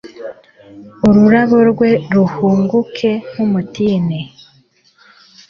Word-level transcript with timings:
ururabo 1.07 1.57
rwe 1.71 1.89
ruhunguke 2.13 3.11
nk'urw'umutini 3.29 4.19